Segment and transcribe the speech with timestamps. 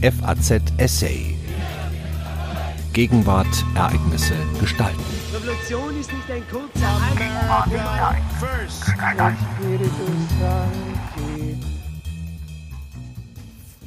[0.00, 1.34] FAZ Essay.
[2.92, 5.02] Gegenwart, Ereignisse, Gestalten.
[5.34, 7.00] Revolution ist nicht ein kurzer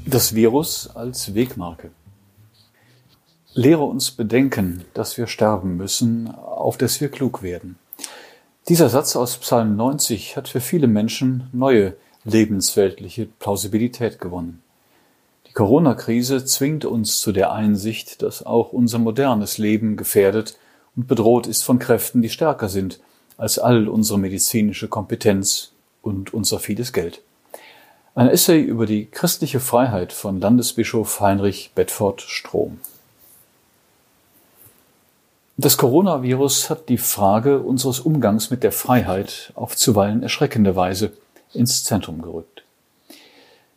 [0.05, 1.91] Das Virus als Wegmarke.
[3.53, 7.77] Lehre uns bedenken, dass wir sterben müssen, auf dass wir klug werden.
[8.67, 14.61] Dieser Satz aus Psalm 90 hat für viele Menschen neue lebensweltliche Plausibilität gewonnen.
[15.51, 20.57] Die Corona-Krise zwingt uns zu der Einsicht, dass auch unser modernes Leben gefährdet
[20.95, 23.01] und bedroht ist von Kräften, die stärker sind
[23.35, 27.21] als all unsere medizinische Kompetenz und unser vieles Geld.
[28.15, 32.79] Ein Essay über die christliche Freiheit von Landesbischof Heinrich Bedford Strom.
[35.57, 41.11] Das Coronavirus hat die Frage unseres Umgangs mit der Freiheit auf zuweilen erschreckende Weise
[41.51, 42.63] ins Zentrum gerückt.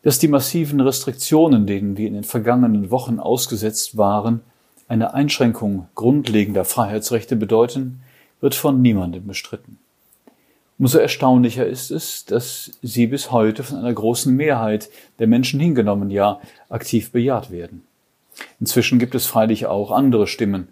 [0.05, 4.43] Dass die massiven Restriktionen, denen wir in den vergangenen Wochen ausgesetzt waren,
[4.87, 8.03] eine Einschränkung grundlegender Freiheitsrechte bedeuten,
[8.43, 9.79] wird von niemandem bestritten.
[10.79, 16.11] Umso erstaunlicher ist es, dass sie bis heute von einer großen Mehrheit der Menschen hingenommen,
[16.11, 16.39] ja
[16.69, 17.83] aktiv bejaht werden.
[18.61, 20.69] Inzwischen gibt es freilich auch andere Stimmen,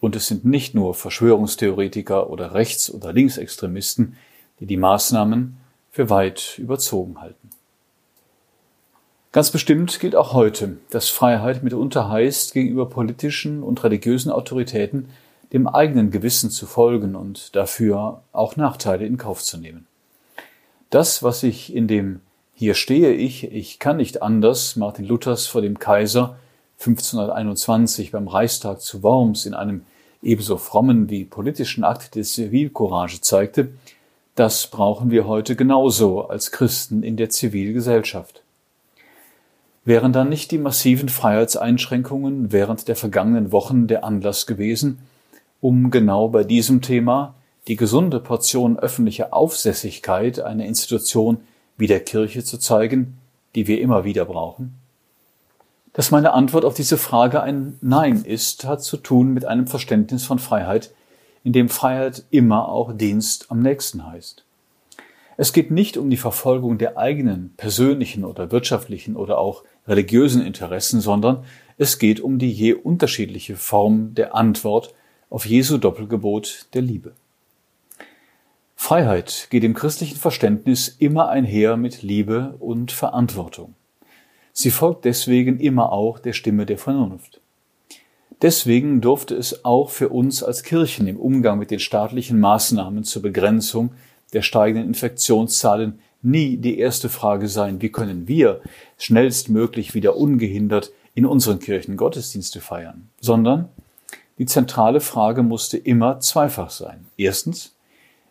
[0.00, 4.18] und es sind nicht nur Verschwörungstheoretiker oder Rechts- oder Linksextremisten,
[4.60, 5.56] die die Maßnahmen
[5.90, 7.43] für weit überzogen halten.
[9.34, 15.08] Ganz bestimmt gilt auch heute, dass Freiheit mitunter heißt, gegenüber politischen und religiösen Autoritäten
[15.52, 19.88] dem eigenen Gewissen zu folgen und dafür auch Nachteile in Kauf zu nehmen.
[20.88, 22.20] Das, was sich in dem
[22.54, 26.36] Hier stehe ich, ich kann nicht anders Martin Luthers vor dem Kaiser
[26.78, 29.84] 1521 beim Reichstag zu Worms in einem
[30.22, 33.72] ebenso frommen wie politischen Akt der Zivilcourage zeigte,
[34.36, 38.43] das brauchen wir heute genauso als Christen in der Zivilgesellschaft.
[39.84, 45.00] Wären dann nicht die massiven Freiheitseinschränkungen während der vergangenen Wochen der Anlass gewesen,
[45.60, 47.34] um genau bei diesem Thema
[47.68, 51.40] die gesunde Portion öffentlicher Aufsässigkeit einer Institution
[51.76, 53.18] wie der Kirche zu zeigen,
[53.54, 54.74] die wir immer wieder brauchen?
[55.92, 60.24] Dass meine Antwort auf diese Frage ein Nein ist, hat zu tun mit einem Verständnis
[60.24, 60.92] von Freiheit,
[61.44, 64.43] in dem Freiheit immer auch Dienst am nächsten heißt.
[65.36, 71.00] Es geht nicht um die Verfolgung der eigenen persönlichen oder wirtschaftlichen oder auch religiösen Interessen,
[71.00, 71.44] sondern
[71.76, 74.94] es geht um die je unterschiedliche Form der Antwort
[75.30, 77.12] auf Jesu Doppelgebot der Liebe.
[78.76, 83.74] Freiheit geht im christlichen Verständnis immer einher mit Liebe und Verantwortung.
[84.52, 87.40] Sie folgt deswegen immer auch der Stimme der Vernunft.
[88.42, 93.22] Deswegen durfte es auch für uns als Kirchen im Umgang mit den staatlichen Maßnahmen zur
[93.22, 93.92] Begrenzung
[94.34, 98.60] der steigenden Infektionszahlen nie die erste Frage sein, wie können wir
[98.98, 103.68] schnellstmöglich wieder ungehindert in unseren Kirchen Gottesdienste feiern, sondern
[104.38, 107.06] die zentrale Frage musste immer zweifach sein.
[107.16, 107.72] Erstens,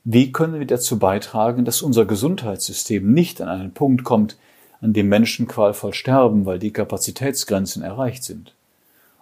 [0.03, 4.38] wie können wir dazu beitragen, dass unser Gesundheitssystem nicht an einen Punkt kommt,
[4.81, 8.53] an dem Menschen qualvoll sterben, weil die Kapazitätsgrenzen erreicht sind?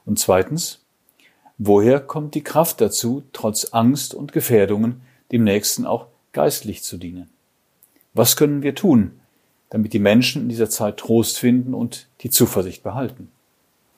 [0.06, 0.80] Und zweitens,
[1.59, 7.30] woher kommt die Kraft dazu, trotz Angst und Gefährdungen dem Nächsten auch geistlich zu dienen?
[8.14, 9.19] Was können wir tun,
[9.69, 13.31] damit die Menschen in dieser Zeit Trost finden und die Zuversicht behalten?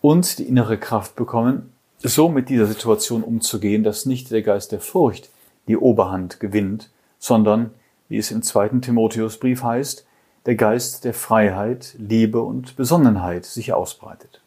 [0.01, 4.81] Und die innere Kraft bekommen, so mit dieser Situation umzugehen, dass nicht der Geist der
[4.81, 5.29] Furcht
[5.67, 6.89] die Oberhand gewinnt,
[7.19, 7.71] sondern,
[8.09, 10.05] wie es im zweiten Timotheusbrief heißt,
[10.45, 14.41] der Geist der Freiheit, Liebe und Besonnenheit sich ausbreitet.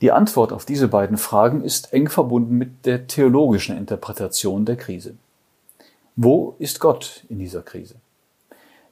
[0.00, 5.14] Die Antwort auf diese beiden Fragen ist eng verbunden mit der theologischen Interpretation der Krise.
[6.16, 7.96] Wo ist Gott in dieser Krise?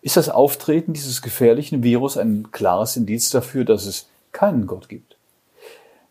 [0.00, 5.16] Ist das Auftreten dieses gefährlichen Virus ein klares Indiz dafür, dass es keinen Gott gibt?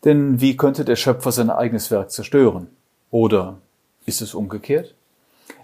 [0.04, 2.68] Denn wie könnte der Schöpfer sein eigenes Werk zerstören?
[3.10, 3.58] Oder
[4.06, 4.94] ist es umgekehrt?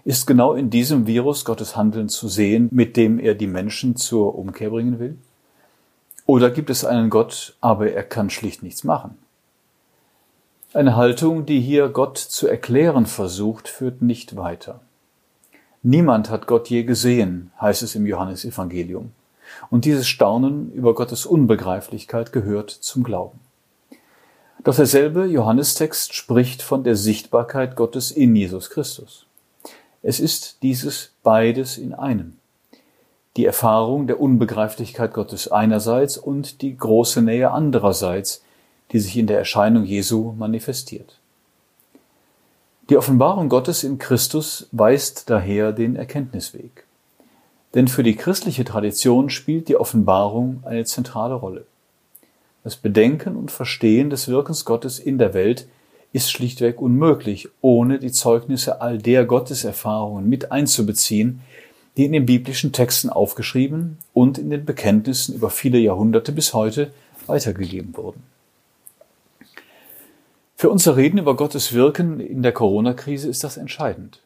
[0.05, 4.37] Ist genau in diesem Virus Gottes Handeln zu sehen, mit dem er die Menschen zur
[4.37, 5.17] Umkehr bringen will?
[6.29, 9.17] Oder gibt es einen Gott, aber er kann schlicht nichts machen?
[10.75, 14.79] Eine Haltung, die hier Gott zu erklären versucht, führt nicht weiter.
[15.81, 19.11] Niemand hat Gott je gesehen, heißt es im Johannesevangelium.
[19.71, 23.39] Und dieses Staunen über Gottes Unbegreiflichkeit gehört zum Glauben.
[24.63, 29.25] Doch derselbe Johannestext spricht von der Sichtbarkeit Gottes in Jesus Christus.
[30.03, 32.38] Es ist dieses beides in einem.
[33.39, 38.43] Die Erfahrung der Unbegreiflichkeit Gottes einerseits und die große Nähe andererseits,
[38.91, 41.19] die sich in der Erscheinung Jesu manifestiert.
[42.89, 46.83] Die Offenbarung Gottes in Christus weist daher den Erkenntnisweg.
[47.75, 51.65] Denn für die christliche Tradition spielt die Offenbarung eine zentrale Rolle.
[52.65, 55.65] Das Bedenken und Verstehen des Wirkens Gottes in der Welt
[56.11, 61.39] ist schlichtweg unmöglich, ohne die Zeugnisse all der Gotteserfahrungen mit einzubeziehen,
[61.99, 66.93] die in den biblischen Texten aufgeschrieben und in den Bekenntnissen über viele Jahrhunderte bis heute
[67.27, 68.23] weitergegeben wurden.
[70.55, 74.21] Für unser Reden über Gottes Wirken in der Corona-Krise ist das entscheidend.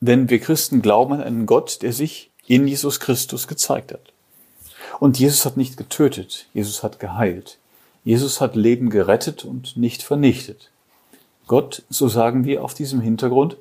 [0.00, 4.14] Denn wir Christen glauben an einen Gott, der sich in Jesus Christus gezeigt hat.
[4.98, 7.58] Und Jesus hat nicht getötet, Jesus hat geheilt.
[8.02, 10.70] Jesus hat Leben gerettet und nicht vernichtet.
[11.46, 13.58] Gott, so sagen wir auf diesem Hintergrund,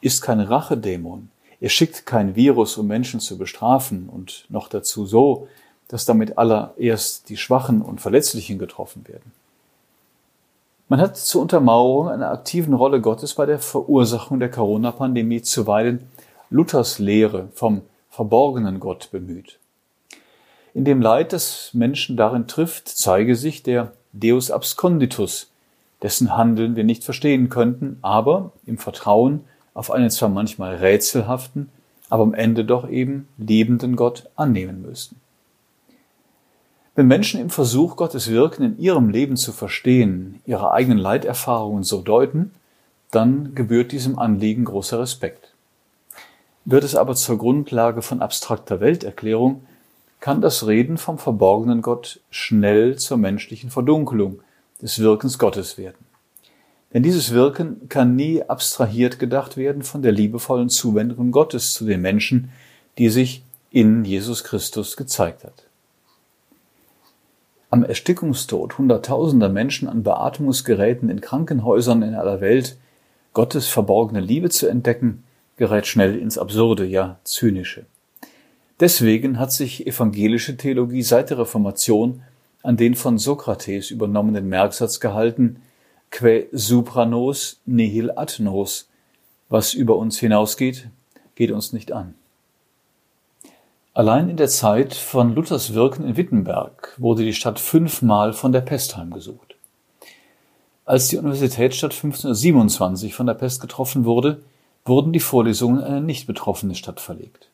[0.00, 1.28] ist kein Rachedämon.
[1.60, 5.48] Er schickt kein Virus, um Menschen zu bestrafen und noch dazu so,
[5.88, 9.32] dass damit allererst die Schwachen und Verletzlichen getroffen werden.
[10.88, 16.08] Man hat zur Untermauerung einer aktiven Rolle Gottes bei der Verursachung der Corona-Pandemie zuweilen
[16.50, 19.58] Luthers Lehre vom verborgenen Gott bemüht.
[20.74, 25.50] In dem Leid, das Menschen darin trifft, zeige sich der Deus absconditus,
[26.02, 29.44] dessen Handeln wir nicht verstehen könnten, aber im Vertrauen
[29.76, 31.68] auf einen zwar manchmal rätselhaften,
[32.08, 35.20] aber am Ende doch eben liebenden Gott annehmen müssten.
[36.94, 42.00] Wenn Menschen im Versuch, Gottes Wirken in ihrem Leben zu verstehen, ihre eigenen Leiterfahrungen so
[42.00, 42.52] deuten,
[43.10, 45.52] dann gebührt diesem Anliegen großer Respekt.
[46.64, 49.66] Wird es aber zur Grundlage von abstrakter Welterklärung,
[50.20, 54.40] kann das Reden vom verborgenen Gott schnell zur menschlichen Verdunkelung
[54.80, 56.05] des Wirkens Gottes werden.
[56.92, 62.00] Denn dieses Wirken kann nie abstrahiert gedacht werden von der liebevollen Zuwendung Gottes zu den
[62.00, 62.50] Menschen,
[62.98, 65.66] die sich in Jesus Christus gezeigt hat
[67.76, 72.76] am Erstickungstod hunderttausender Menschen an Beatmungsgeräten in Krankenhäusern in aller Welt
[73.34, 75.24] Gottes verborgene Liebe zu entdecken,
[75.56, 77.84] gerät schnell ins Absurde, ja zynische.
[78.80, 82.22] Deswegen hat sich evangelische Theologie seit der Reformation
[82.62, 85.56] an den von Sokrates übernommenen Merksatz gehalten,
[86.16, 88.88] que supranos nihil ad nos,
[89.50, 90.88] was über uns hinausgeht,
[91.34, 92.14] geht uns nicht an.
[93.92, 98.62] Allein in der Zeit von Luthers Wirken in Wittenberg wurde die Stadt fünfmal von der
[98.62, 99.56] Pest heimgesucht.
[100.86, 104.42] Als die Universitätsstadt 1527 von der Pest getroffen wurde,
[104.86, 107.50] wurden die Vorlesungen in eine nicht betroffene Stadt verlegt.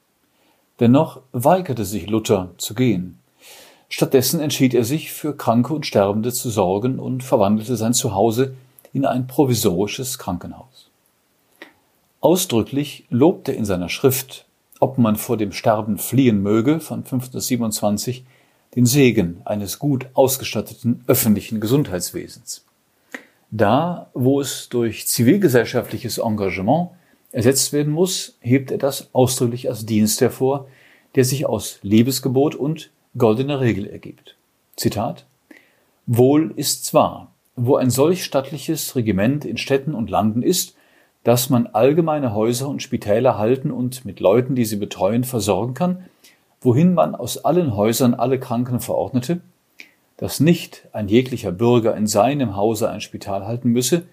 [0.79, 3.19] Dennoch weigerte sich Luther zu gehen.
[3.92, 8.54] Stattdessen entschied er sich, für Kranke und Sterbende zu sorgen und verwandelte sein Zuhause
[8.92, 10.88] in ein provisorisches Krankenhaus.
[12.20, 14.46] Ausdrücklich lobt er in seiner Schrift
[14.82, 18.24] ob man vor dem Sterben fliehen möge, von 1527,
[18.74, 22.64] den Segen eines gut ausgestatteten öffentlichen Gesundheitswesens.
[23.52, 26.88] Da, wo es durch zivilgesellschaftliches Engagement
[27.30, 30.66] ersetzt werden muss, hebt er das ausdrücklich als Dienst hervor,
[31.14, 34.37] der sich aus Liebesgebot und goldener Regel ergibt.
[34.76, 35.26] Zitat
[36.06, 40.75] Wohl ist zwar, wo ein solch stattliches Regiment in Städten und Landen ist,
[41.23, 46.05] dass man allgemeine Häuser und Spitäler halten und mit Leuten, die sie betreuen, versorgen kann,
[46.61, 49.41] wohin man aus allen Häusern alle Kranken verordnete,
[50.17, 54.05] dass nicht ein jeglicher Bürger in seinem Hause ein Spital halten müsse,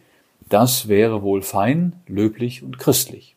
[0.49, 3.35] das wäre wohl fein, löblich und christlich.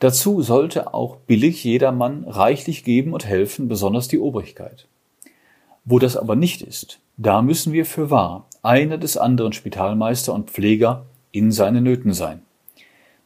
[0.00, 4.86] Dazu sollte auch billig jedermann reichlich geben und helfen, besonders die Obrigkeit.
[5.84, 10.50] Wo das aber nicht ist, da müssen wir für wahr einer des anderen Spitalmeister und
[10.50, 12.42] Pfleger in seinen Nöten sein.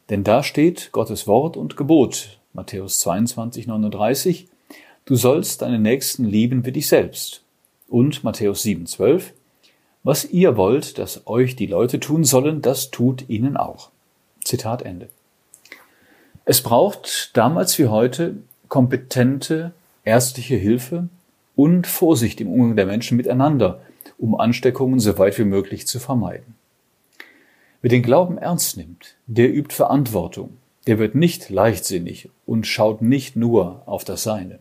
[0.09, 4.47] Denn da steht Gottes Wort und Gebot, Matthäus 22, 39,
[5.05, 7.43] du sollst deinen Nächsten lieben wie dich selbst.
[7.87, 9.33] Und Matthäus 7, 12,
[10.03, 13.89] was ihr wollt, dass euch die Leute tun sollen, das tut ihnen auch.
[14.43, 15.09] Zitat Ende.
[16.51, 18.37] Es braucht damals wie heute
[18.69, 19.71] kompetente
[20.03, 21.07] ärztliche Hilfe
[21.55, 23.81] und Vorsicht im Umgang der Menschen miteinander,
[24.17, 26.55] um Ansteckungen so weit wie möglich zu vermeiden.
[27.83, 33.35] Wer den Glauben ernst nimmt, der übt Verantwortung, der wird nicht leichtsinnig und schaut nicht
[33.35, 34.57] nur auf das Seine.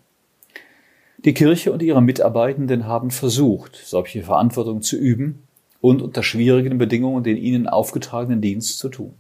[1.17, 5.43] Die Kirche und ihre Mitarbeitenden haben versucht, solche Verantwortung zu üben
[5.81, 9.15] und unter schwierigen Bedingungen den ihnen aufgetragenen Dienst zu tun.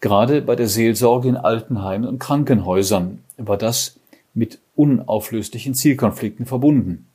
[0.00, 3.98] Gerade bei der Seelsorge in Altenheimen und Krankenhäusern war das
[4.32, 7.08] mit unauflöslichen Zielkonflikten verbunden.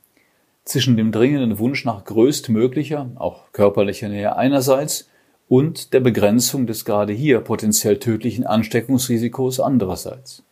[0.64, 5.08] Zwischen dem dringenden Wunsch nach größtmöglicher, auch körperlicher Nähe einerseits
[5.48, 10.42] und der Begrenzung des gerade hier potenziell tödlichen Ansteckungsrisikos andererseits.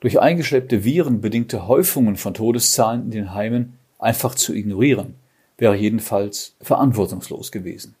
[0.00, 5.14] Durch eingeschleppte Viren bedingte Häufungen von Todeszahlen in den Heimen einfach zu ignorieren,
[5.56, 7.96] wäre jedenfalls verantwortungslos gewesen.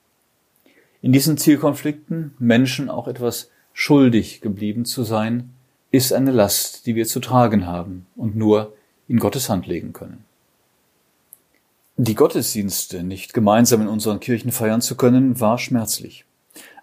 [1.00, 5.50] In diesen Zielkonflikten Menschen auch etwas schuldig geblieben zu sein,
[5.92, 8.74] ist eine Last, die wir zu tragen haben und nur
[9.06, 10.24] in Gottes Hand legen können.
[11.96, 16.24] Die Gottesdienste nicht gemeinsam in unseren Kirchen feiern zu können, war schmerzlich.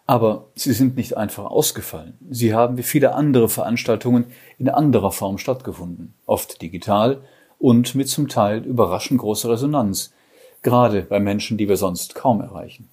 [0.07, 2.13] Aber sie sind nicht einfach ausgefallen.
[2.29, 4.25] Sie haben wie viele andere Veranstaltungen
[4.57, 7.21] in anderer Form stattgefunden, oft digital
[7.59, 10.13] und mit zum Teil überraschend großer Resonanz,
[10.61, 12.89] gerade bei Menschen, die wir sonst kaum erreichen.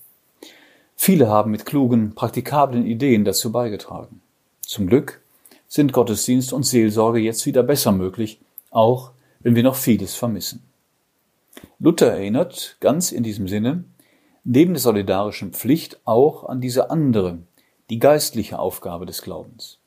[1.05, 4.23] Viele haben mit klugen, praktikablen Ideen dazu beigetragen.
[4.61, 5.21] Zum Glück
[5.67, 8.39] sind Gottesdienst und Seelsorge jetzt wieder besser möglich,
[8.71, 10.63] auch wenn wir noch vieles vermissen.
[11.81, 13.83] Luther erinnert ganz in diesem Sinne
[14.45, 17.39] neben der solidarischen Pflicht auch an diese andere,
[17.91, 19.79] die geistliche Aufgabe des Glaubens.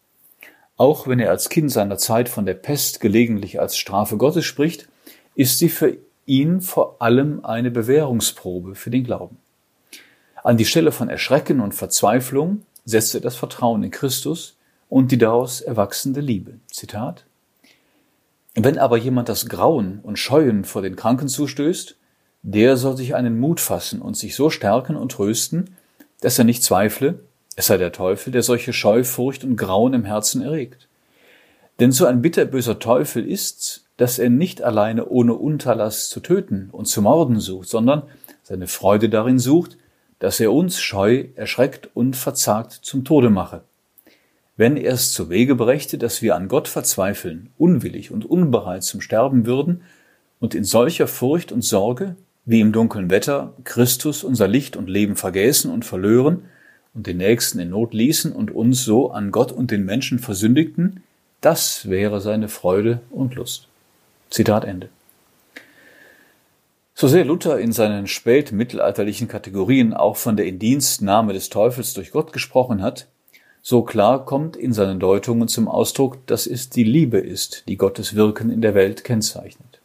[0.75, 4.89] Auch wenn er als Kind seiner Zeit von der Pest gelegentlich als Strafe Gottes spricht,
[5.33, 5.95] ist sie für
[6.25, 9.37] ihn vor allem eine Bewährungsprobe für den Glauben.
[10.45, 14.57] An die Stelle von Erschrecken und Verzweiflung setzt er das Vertrauen in Christus
[14.89, 16.59] und die daraus erwachsende Liebe.
[16.71, 17.25] Zitat
[18.53, 21.97] wenn aber jemand das Grauen und Scheuen vor den Kranken zustößt,
[22.43, 25.75] der soll sich einen Mut fassen und sich so stärken und trösten,
[26.21, 27.19] dass er nicht zweifle,
[27.57, 30.87] es sei der Teufel, der solche Scheu, Furcht und Grauen im Herzen erregt.
[31.79, 36.85] Denn so ein bitterböser Teufel ist's, dass er nicht alleine ohne Unterlass zu töten und
[36.85, 38.03] zu morden sucht, sondern
[38.43, 39.77] seine Freude darin sucht,
[40.19, 43.61] dass er uns scheu, erschreckt und verzagt zum Tode mache
[44.57, 49.01] wenn er es zu Wege brächte, dass wir an Gott verzweifeln, unwillig und unbereit zum
[49.01, 49.81] Sterben würden
[50.39, 55.15] und in solcher Furcht und Sorge, wie im dunklen Wetter, Christus unser Licht und Leben
[55.15, 56.43] vergäßen und verlören
[56.93, 61.03] und den Nächsten in Not ließen und uns so an Gott und den Menschen versündigten,
[61.41, 63.67] das wäre seine Freude und Lust.
[64.29, 64.89] Zitat Ende.
[66.97, 72.31] So sehr Luther in seinen spätmittelalterlichen Kategorien auch von der Indienstnahme des Teufels durch Gott
[72.31, 73.07] gesprochen hat,
[73.61, 78.15] so klar kommt in seinen Deutungen zum Ausdruck, dass es die Liebe ist, die Gottes
[78.15, 79.81] Wirken in der Welt kennzeichnet.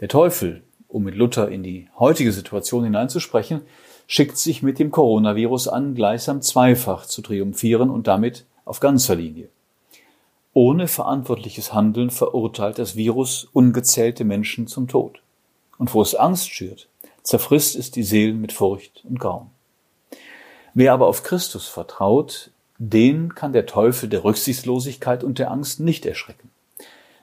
[0.00, 3.60] Der Teufel, um mit Luther in die heutige Situation hineinzusprechen,
[4.08, 9.50] schickt sich mit dem Coronavirus an, gleichsam zweifach zu triumphieren und damit auf ganzer Linie.
[10.52, 15.20] Ohne verantwortliches Handeln verurteilt das Virus ungezählte Menschen zum Tod.
[15.78, 16.88] Und wo es Angst schürt,
[17.22, 19.46] zerfrisst es die Seelen mit Furcht und Grauen.
[20.74, 26.06] Wer aber auf Christus vertraut, den kann der Teufel der Rücksichtslosigkeit und der Angst nicht
[26.06, 26.50] erschrecken.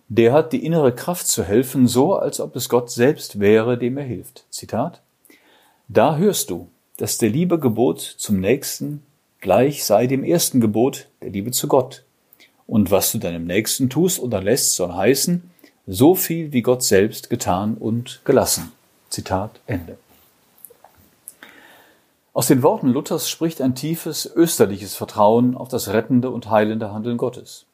[0.08, 3.98] Der hat die innere Kraft zu helfen, so als ob es Gott selbst wäre, dem
[3.98, 4.46] er hilft.
[4.50, 5.02] Zitat.
[5.88, 9.04] Da hörst du, dass der Liebe Gebot zum Nächsten
[9.40, 12.04] gleich sei dem ersten Gebot der Liebe zu Gott.
[12.68, 15.50] Und was du deinem Nächsten tust oder lässt, soll heißen,
[15.88, 18.72] so viel wie Gott selbst getan und gelassen.
[19.10, 19.98] Zitat Ende.
[22.34, 27.18] Aus den Worten Luthers spricht ein tiefes österliches Vertrauen auf das rettende und heilende Handeln
[27.18, 27.66] Gottes.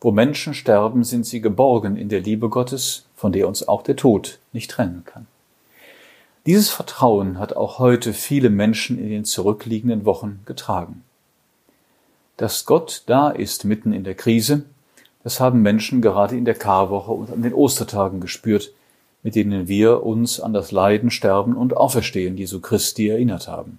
[0.00, 3.96] Wo Menschen sterben, sind sie geborgen in der Liebe Gottes, von der uns auch der
[3.96, 5.26] Tod nicht trennen kann.
[6.46, 11.04] Dieses Vertrauen hat auch heute viele Menschen in den zurückliegenden Wochen getragen.
[12.38, 14.64] Dass Gott da ist mitten in der Krise,
[15.22, 18.72] das haben Menschen gerade in der Karwoche und an den Ostertagen gespürt,
[19.22, 23.78] mit denen wir uns an das Leiden, Sterben und Auferstehen Jesu Christi erinnert haben.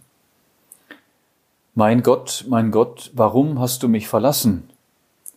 [1.73, 4.69] Mein Gott, mein Gott, warum hast du mich verlassen?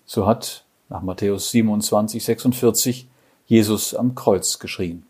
[0.04, 3.08] So hat nach Matthäus 27, 46
[3.46, 5.06] Jesus am Kreuz geschrien.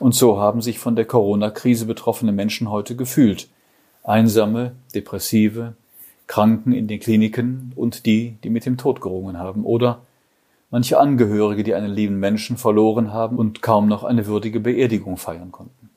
[0.00, 3.48] Und so haben sich von der Corona-Krise betroffene Menschen heute gefühlt.
[4.04, 5.74] Einsame, depressive,
[6.26, 9.64] Kranken in den Kliniken und die, die mit dem Tod gerungen haben.
[9.64, 10.00] Oder
[10.70, 15.52] manche Angehörige, die einen lieben Menschen verloren haben und kaum noch eine würdige Beerdigung feiern
[15.52, 15.90] konnten.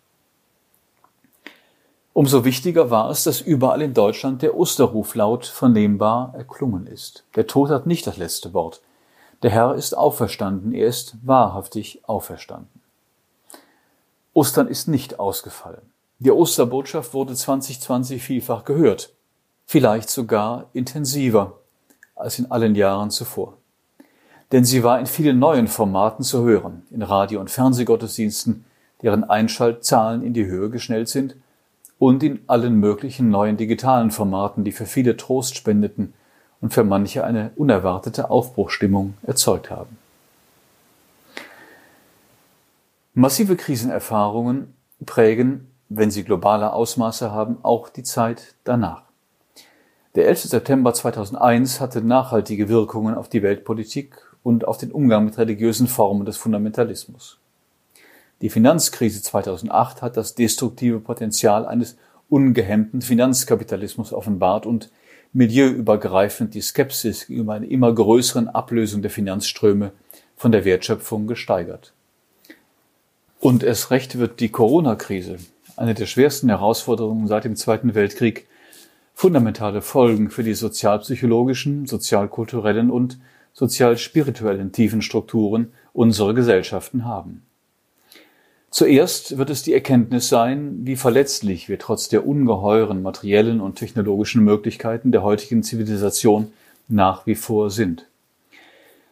[2.13, 7.23] Umso wichtiger war es, dass überall in Deutschland der Osterruflaut vernehmbar erklungen ist.
[7.35, 8.81] Der Tod hat nicht das letzte Wort.
[9.43, 12.81] Der Herr ist auferstanden, er ist wahrhaftig auferstanden.
[14.33, 15.81] Ostern ist nicht ausgefallen.
[16.19, 19.13] Die Osterbotschaft wurde 2020 vielfach gehört,
[19.65, 21.59] vielleicht sogar intensiver
[22.15, 23.57] als in allen Jahren zuvor.
[24.51, 28.65] Denn sie war in vielen neuen Formaten zu hören, in Radio- und Fernsehgottesdiensten,
[29.01, 31.36] deren Einschaltzahlen in die Höhe geschnellt sind
[32.00, 36.13] und in allen möglichen neuen digitalen Formaten, die für viele Trost spendeten
[36.60, 39.98] und für manche eine unerwartete Aufbruchstimmung erzeugt haben.
[43.13, 44.74] Massive Krisenerfahrungen
[45.05, 49.03] prägen, wenn sie globale Ausmaße haben, auch die Zeit danach.
[50.15, 50.43] Der 11.
[50.43, 56.25] September 2001 hatte nachhaltige Wirkungen auf die Weltpolitik und auf den Umgang mit religiösen Formen
[56.25, 57.38] des Fundamentalismus.
[58.41, 61.98] Die Finanzkrise 2008 hat das destruktive Potenzial eines
[62.29, 64.89] ungehemmten Finanzkapitalismus offenbart und
[65.33, 69.91] milieuübergreifend die Skepsis gegenüber einer immer größeren Ablösung der Finanzströme
[70.36, 71.93] von der Wertschöpfung gesteigert.
[73.39, 75.38] Und erst recht wird die Corona-Krise,
[75.77, 78.48] eine der schwersten Herausforderungen seit dem Zweiten Weltkrieg,
[79.13, 83.19] fundamentale Folgen für die sozialpsychologischen, sozialkulturellen und
[83.53, 87.43] sozial-spirituellen tiefen Strukturen unserer Gesellschaften haben.
[88.70, 94.46] Zuerst wird es die Erkenntnis sein, wie verletzlich wir trotz der ungeheuren materiellen und technologischen
[94.46, 96.53] Möglichkeiten der heutigen Zivilisation
[96.88, 98.08] nach wie vor sind.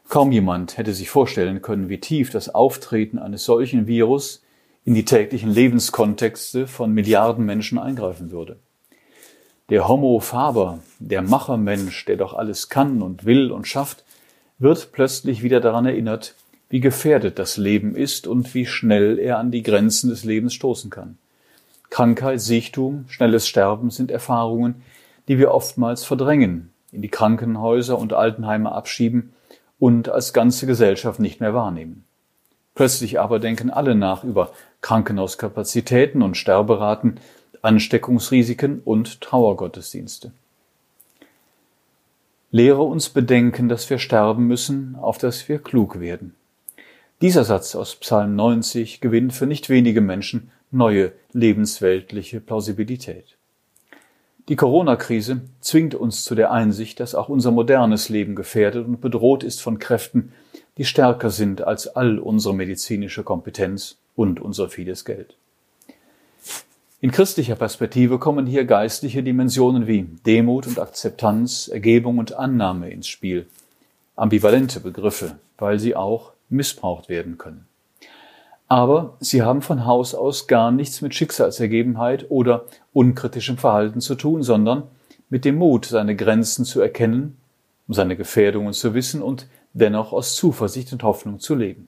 [0.08, 4.42] Kaum jemand hätte sich vorstellen können, wie tief das Auftreten eines solchen Virus
[4.86, 8.58] in die täglichen Lebenskontexte von Milliarden Menschen eingreifen würde.
[9.70, 14.04] Der Homo faber, der Machermensch, der doch alles kann und will und schafft,
[14.60, 16.36] wird plötzlich wieder daran erinnert,
[16.70, 20.92] wie gefährdet das Leben ist und wie schnell er an die Grenzen des Lebens stoßen
[20.92, 21.18] kann.
[21.90, 24.84] Krankheit, Sichtum, schnelles Sterben sind Erfahrungen,
[25.28, 29.34] die wir oftmals verdrängen, in die Krankenhäuser und Altenheime abschieben
[29.80, 32.06] und als ganze Gesellschaft nicht mehr wahrnehmen.
[32.76, 34.52] Plötzlich aber denken alle nach über
[34.82, 37.20] Krankenhauskapazitäten und Sterberaten,
[37.62, 40.32] Ansteckungsrisiken und Trauergottesdienste.
[42.52, 46.36] Lehre uns bedenken, dass wir sterben müssen, auf dass wir klug werden.
[47.22, 53.36] Dieser Satz aus Psalm 90 gewinnt für nicht wenige Menschen neue lebensweltliche Plausibilität.
[54.48, 59.44] Die Corona-Krise zwingt uns zu der Einsicht, dass auch unser modernes Leben gefährdet und bedroht
[59.44, 60.32] ist von Kräften,
[60.78, 65.36] die stärker sind als all unsere medizinische Kompetenz und unser vieles Geld.
[67.02, 73.08] In christlicher Perspektive kommen hier geistliche Dimensionen wie Demut und Akzeptanz, Ergebung und Annahme ins
[73.08, 73.48] Spiel.
[74.18, 77.66] Ambivalente Begriffe, weil sie auch missbraucht werden können.
[78.68, 84.44] Aber sie haben von Haus aus gar nichts mit Schicksalsergebenheit oder unkritischem Verhalten zu tun,
[84.44, 84.84] sondern
[85.30, 87.38] mit dem Mut, seine Grenzen zu erkennen,
[87.88, 91.88] um seine Gefährdungen zu wissen und dennoch aus Zuversicht und Hoffnung zu leben.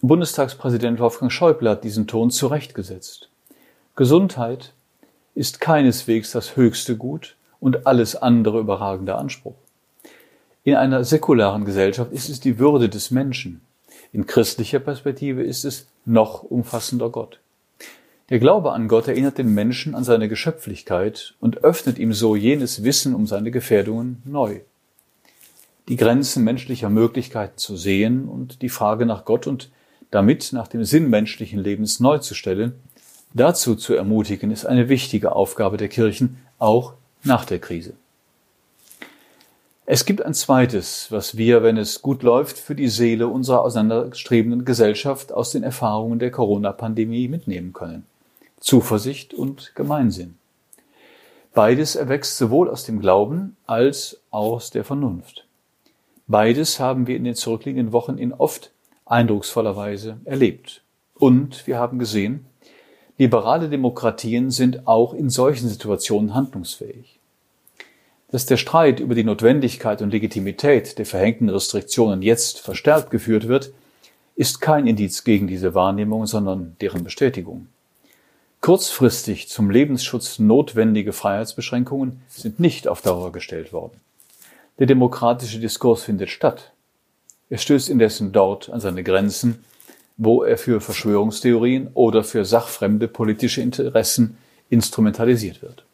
[0.00, 3.28] Bundestagspräsident Wolfgang Schäuble hat diesen Ton zurechtgesetzt.
[3.96, 4.72] Gesundheit
[5.34, 9.56] ist keineswegs das höchste Gut und alles andere überragende Anspruch.
[10.62, 13.60] In einer säkularen Gesellschaft ist es die Würde des Menschen,
[14.12, 17.40] in christlicher Perspektive ist es noch umfassender Gott.
[18.30, 22.84] Der Glaube an Gott erinnert den Menschen an seine Geschöpflichkeit und öffnet ihm so jenes
[22.84, 24.60] Wissen um seine Gefährdungen neu.
[25.88, 29.70] Die Grenzen menschlicher Möglichkeiten zu sehen und die Frage nach Gott und
[30.10, 32.74] damit nach dem Sinn menschlichen Lebens neu zu stellen,
[33.34, 36.94] dazu zu ermutigen, ist eine wichtige Aufgabe der Kirchen, auch
[37.24, 37.94] nach der Krise.
[39.90, 44.66] Es gibt ein zweites, was wir, wenn es gut läuft, für die Seele unserer auseinanderstrebenden
[44.66, 48.04] Gesellschaft aus den Erfahrungen der Corona-Pandemie mitnehmen können.
[48.60, 50.36] Zuversicht und Gemeinsinn.
[51.54, 55.46] Beides erwächst sowohl aus dem Glauben als aus der Vernunft.
[56.26, 58.70] Beides haben wir in den zurückliegenden Wochen in oft
[59.08, 60.82] eindrucksvoller Weise erlebt.
[61.14, 62.46] Und wir haben gesehen,
[63.16, 67.18] liberale Demokratien sind auch in solchen Situationen handlungsfähig.
[68.30, 73.72] Dass der Streit über die Notwendigkeit und Legitimität der verhängten Restriktionen jetzt verstärkt geführt wird,
[74.36, 77.66] ist kein Indiz gegen diese Wahrnehmung, sondern deren Bestätigung.
[78.60, 84.00] Kurzfristig zum Lebensschutz notwendige Freiheitsbeschränkungen sind nicht auf Dauer gestellt worden.
[84.78, 86.72] Der demokratische Diskurs findet statt.
[87.50, 89.64] Er stößt indessen dort an seine Grenzen,
[90.16, 94.36] wo er für Verschwörungstheorien oder für sachfremde politische Interessen
[94.68, 95.84] instrumentalisiert wird.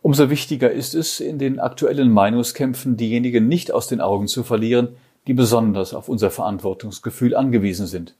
[0.00, 4.88] Umso wichtiger ist es, in den aktuellen Meinungskämpfen diejenigen nicht aus den Augen zu verlieren,
[5.28, 8.14] die besonders auf unser Verantwortungsgefühl angewiesen sind.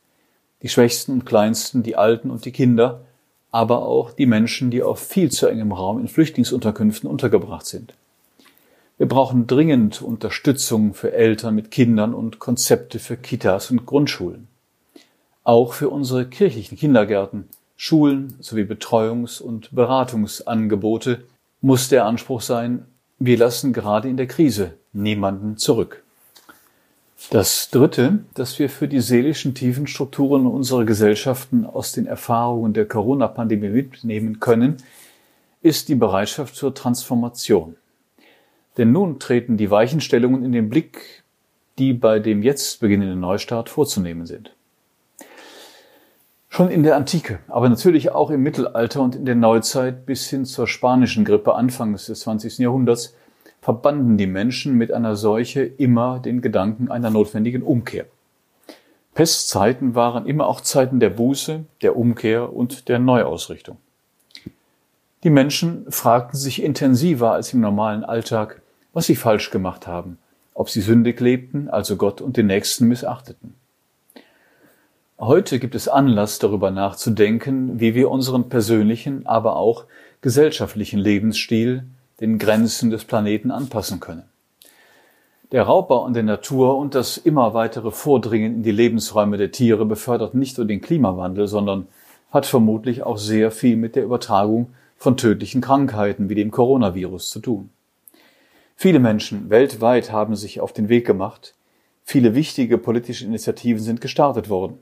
[0.63, 3.01] Die Schwächsten und Kleinsten, die Alten und die Kinder,
[3.51, 7.95] aber auch die Menschen, die auf viel zu engem Raum in Flüchtlingsunterkünften untergebracht sind.
[9.03, 14.47] Wir brauchen dringend Unterstützung für Eltern mit Kindern und Konzepte für Kitas und Grundschulen.
[15.43, 21.25] Auch für unsere kirchlichen Kindergärten, Schulen sowie Betreuungs- und Beratungsangebote
[21.61, 22.87] muss der Anspruch sein,
[23.19, 26.05] wir lassen gerade in der Krise niemanden zurück.
[27.31, 32.87] Das Dritte, das wir für die seelischen tiefen Strukturen unserer Gesellschaften aus den Erfahrungen der
[32.87, 34.77] Corona-Pandemie mitnehmen können,
[35.61, 37.75] ist die Bereitschaft zur Transformation.
[38.77, 41.23] Denn nun treten die Weichenstellungen in den Blick,
[41.79, 44.55] die bei dem jetzt beginnenden Neustart vorzunehmen sind.
[46.49, 50.45] Schon in der Antike, aber natürlich auch im Mittelalter und in der Neuzeit bis hin
[50.45, 52.59] zur spanischen Grippe Anfangs des 20.
[52.59, 53.15] Jahrhunderts
[53.63, 58.07] verbanden die Menschen mit einer Seuche immer den Gedanken einer notwendigen Umkehr.
[59.15, 63.77] Pestzeiten waren immer auch Zeiten der Buße, der Umkehr und der Neuausrichtung.
[65.23, 68.62] Die Menschen fragten sich intensiver als im normalen Alltag,
[68.93, 70.19] was sie falsch gemacht haben
[70.55, 73.55] ob sie sündig lebten, also Gott und den Nächsten missachteten.
[75.19, 79.85] Heute gibt es Anlass, darüber nachzudenken, wie wir unseren persönlichen, aber auch
[80.21, 81.85] gesellschaftlichen Lebensstil
[82.21, 84.25] den Grenzen des Planeten anpassen können.
[85.53, 89.85] Der Raubbau an der Natur und das immer weitere Vordringen in die Lebensräume der Tiere
[89.85, 91.89] befördert nicht nur den Klimawandel, sondern
[92.31, 97.41] hat vermutlich auch sehr viel mit der Übertragung von tödlichen Krankheiten wie dem Coronavirus zu
[97.41, 97.71] tun.
[98.83, 101.55] Viele Menschen weltweit haben sich auf den Weg gemacht,
[102.03, 104.77] viele wichtige politische Initiativen sind gestartet worden,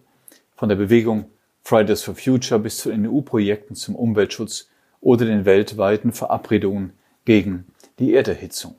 [0.57, 1.27] von der Bewegung
[1.65, 4.71] Fridays for Future bis zu den EU-Projekten zum Umweltschutz
[5.03, 6.95] oder den weltweiten Verabredungen
[7.27, 7.67] gegen
[7.99, 8.75] die Erderhitzung.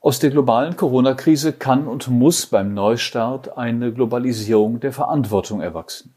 [0.00, 6.12] Aus der globalen Corona-Krise kann und muss beim Neustart eine Globalisierung der Verantwortung erwachsen.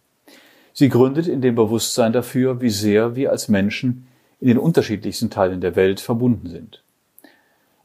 [0.73, 4.07] Sie gründet in dem Bewusstsein dafür, wie sehr wir als Menschen
[4.39, 6.81] in den unterschiedlichsten Teilen der Welt verbunden sind.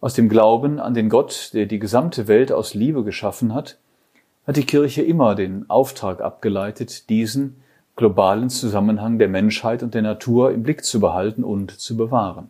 [0.01, 3.79] Aus dem Glauben an den Gott, der die gesamte Welt aus Liebe geschaffen hat,
[4.47, 7.63] hat die Kirche immer den Auftrag abgeleitet, diesen
[7.97, 12.49] globalen Zusammenhang der Menschheit und der Natur im Blick zu behalten und zu bewahren.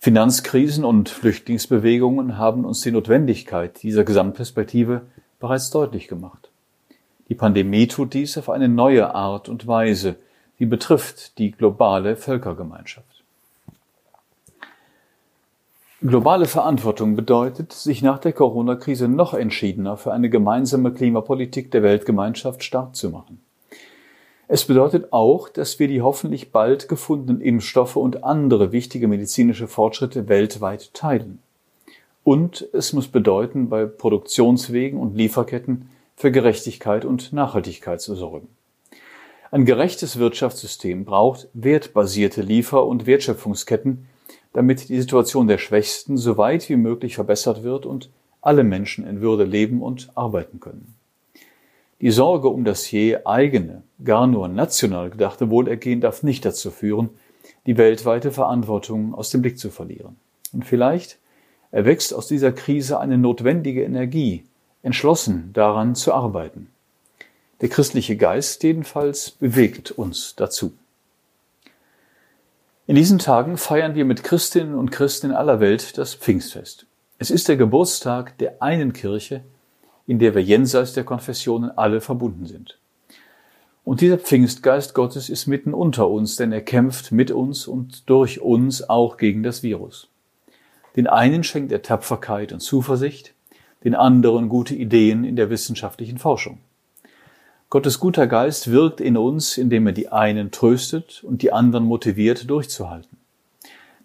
[0.00, 5.02] Finanzkrisen und Flüchtlingsbewegungen haben uns die Notwendigkeit dieser Gesamtperspektive
[5.38, 6.50] bereits deutlich gemacht.
[7.28, 10.16] Die Pandemie tut dies auf eine neue Art und Weise.
[10.58, 13.13] Sie betrifft die globale Völkergemeinschaft.
[16.06, 22.62] Globale Verantwortung bedeutet, sich nach der Corona-Krise noch entschiedener für eine gemeinsame Klimapolitik der Weltgemeinschaft
[22.62, 23.40] stark zu machen.
[24.46, 30.28] Es bedeutet auch, dass wir die hoffentlich bald gefundenen Impfstoffe und andere wichtige medizinische Fortschritte
[30.28, 31.38] weltweit teilen.
[32.22, 38.48] Und es muss bedeuten, bei Produktionswegen und Lieferketten für Gerechtigkeit und Nachhaltigkeit zu sorgen.
[39.50, 44.06] Ein gerechtes Wirtschaftssystem braucht wertbasierte Liefer- und Wertschöpfungsketten,
[44.54, 48.08] damit die Situation der Schwächsten so weit wie möglich verbessert wird und
[48.40, 50.94] alle Menschen in Würde leben und arbeiten können.
[52.00, 57.10] Die Sorge um das je eigene, gar nur national gedachte Wohlergehen darf nicht dazu führen,
[57.66, 60.16] die weltweite Verantwortung aus dem Blick zu verlieren.
[60.52, 61.18] Und vielleicht
[61.70, 64.44] erwächst aus dieser Krise eine notwendige Energie,
[64.82, 66.68] entschlossen daran zu arbeiten.
[67.60, 70.74] Der christliche Geist jedenfalls bewegt uns dazu.
[72.86, 76.84] In diesen Tagen feiern wir mit Christinnen und Christen in aller Welt das Pfingstfest.
[77.18, 79.42] Es ist der Geburtstag der einen Kirche,
[80.06, 82.78] in der wir jenseits der Konfessionen alle verbunden sind.
[83.84, 88.42] Und dieser Pfingstgeist Gottes ist mitten unter uns, denn er kämpft mit uns und durch
[88.42, 90.08] uns auch gegen das Virus.
[90.94, 93.32] Den einen schenkt er Tapferkeit und Zuversicht,
[93.82, 96.58] den anderen gute Ideen in der wissenschaftlichen Forschung.
[97.74, 102.48] Gottes guter Geist wirkt in uns, indem er die einen tröstet und die anderen motiviert,
[102.48, 103.18] durchzuhalten.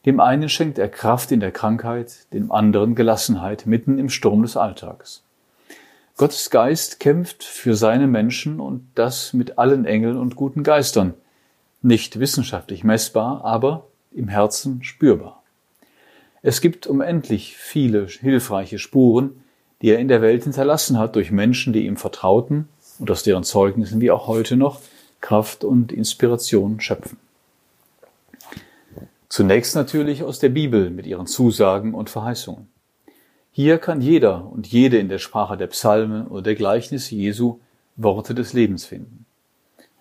[0.08, 4.58] Dem einen schenkt er Kraft in der Krankheit, dem anderen Gelassenheit mitten im Sturm des
[4.58, 5.22] Alltags.
[6.18, 11.14] Gottes Geist kämpft für seine Menschen und das mit allen Engeln und guten Geistern.
[11.84, 15.44] Nicht wissenschaftlich messbar, aber im Herzen spürbar.
[16.42, 19.44] Es gibt unendlich viele hilfreiche Spuren,
[19.84, 22.68] die er in der Welt hinterlassen hat durch Menschen, die ihm vertrauten
[23.00, 24.82] und aus deren Zeugnissen wir auch heute noch
[25.22, 27.18] Kraft und Inspiration schöpfen.
[29.30, 32.68] Zunächst natürlich aus der Bibel mit ihren Zusagen und Verheißungen.
[33.52, 37.60] Hier kann jeder und jede in der Sprache der Psalmen oder der Gleichnisse Jesu
[37.96, 39.26] Worte des Lebens finden.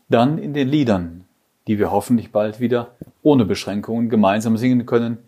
[0.08, 1.24] Dann in den Liedern,
[1.66, 5.18] die wir hoffentlich bald wieder ohne Beschränkungen gemeinsam singen können,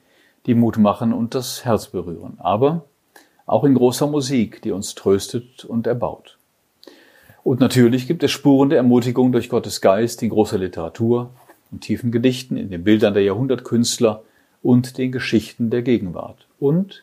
[0.47, 2.39] die Mut machen und das Herz berühren.
[2.39, 2.87] Aber
[3.45, 6.39] auch in großer Musik, die uns tröstet und erbaut.
[7.43, 11.31] Und natürlich gibt es Spuren der Ermutigung durch Gottes Geist in großer Literatur
[11.71, 14.23] und tiefen Gedichten, in den Bildern der Jahrhundertkünstler
[14.63, 16.47] und den Geschichten der Gegenwart.
[16.59, 17.03] Und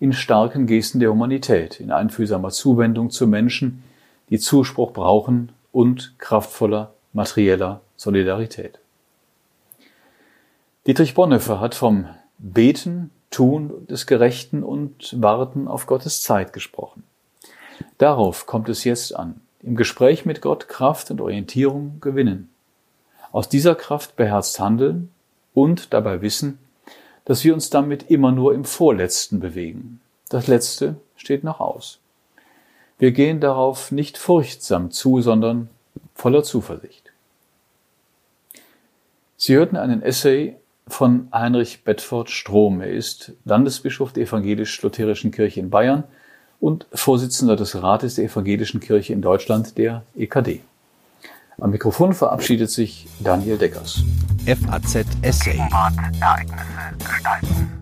[0.00, 3.84] in starken Gesten der Humanität, in einfühlsamer Zuwendung zu Menschen,
[4.30, 8.80] die Zuspruch brauchen und kraftvoller materieller Solidarität.
[10.86, 12.06] Dietrich Bonhoeffer hat vom
[12.38, 17.04] Beten, Tun des Gerechten und Warten auf Gottes Zeit gesprochen.
[17.98, 19.40] Darauf kommt es jetzt an.
[19.62, 22.50] Im Gespräch mit Gott Kraft und Orientierung gewinnen.
[23.30, 25.10] Aus dieser Kraft beherzt handeln
[25.54, 26.58] und dabei wissen,
[27.24, 30.00] dass wir uns damit immer nur im Vorletzten bewegen.
[30.28, 32.00] Das Letzte steht noch aus.
[32.98, 35.68] Wir gehen darauf nicht furchtsam zu, sondern
[36.14, 37.12] voller Zuversicht.
[39.36, 40.56] Sie hörten einen Essay
[40.88, 42.80] von Heinrich Bedford Strom.
[42.80, 46.04] Er ist Landesbischof der Evangelisch-Lutherischen Kirche in Bayern
[46.62, 50.60] und Vorsitzender des Rates der Evangelischen Kirche in Deutschland, der EKD.
[51.60, 54.02] Am Mikrofon verabschiedet sich Daniel Deckers.
[54.46, 55.58] FAZ Essay.
[56.20, 57.81] Ereignisse gestalten.